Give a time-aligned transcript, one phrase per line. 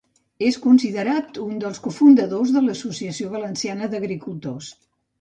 [0.45, 4.77] És considerat un dels cofundadors de l'Associació Valenciana d'Agricultors.